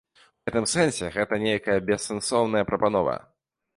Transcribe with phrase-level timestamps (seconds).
[0.37, 3.15] У гэтым сэнсе гэта нейкая бессэнсоўная прапанова.